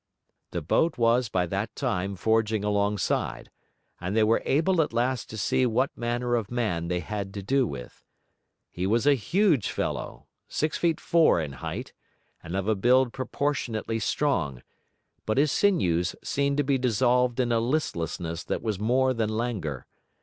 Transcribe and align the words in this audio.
The 0.49 0.63
boat 0.63 0.97
was 0.97 1.29
by 1.29 1.45
that 1.45 1.75
time 1.75 2.15
forging 2.15 2.63
alongside, 2.63 3.51
and 3.99 4.17
they 4.17 4.23
were 4.23 4.41
able 4.45 4.81
at 4.81 4.93
last 4.93 5.29
to 5.29 5.37
see 5.37 5.67
what 5.67 5.95
manner 5.95 6.33
of 6.33 6.49
man 6.49 6.87
they 6.87 7.01
had 7.01 7.31
to 7.35 7.43
do 7.43 7.67
with. 7.67 8.03
He 8.71 8.87
was 8.87 9.05
a 9.05 9.13
huge 9.13 9.69
fellow, 9.69 10.25
six 10.47 10.75
feet 10.75 10.99
four 10.99 11.39
in 11.39 11.51
height, 11.51 11.93
and 12.41 12.55
of 12.55 12.67
a 12.67 12.73
build 12.73 13.13
proportionately 13.13 13.99
strong, 13.99 14.63
but 15.27 15.37
his 15.37 15.51
sinews 15.51 16.15
seemed 16.23 16.57
to 16.57 16.63
be 16.63 16.79
dissolved 16.79 17.39
in 17.39 17.51
a 17.51 17.59
listlessness 17.59 18.43
that 18.45 18.63
was 18.63 18.79
more 18.79 19.13
than 19.13 19.29
languor. 19.29 19.85